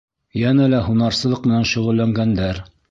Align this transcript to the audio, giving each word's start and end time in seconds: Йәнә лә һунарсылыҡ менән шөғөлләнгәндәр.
Йәнә 0.39 0.65
лә 0.75 0.79
һунарсылыҡ 0.87 1.47
менән 1.51 1.71
шөғөлләнгәндәр. 1.75 2.67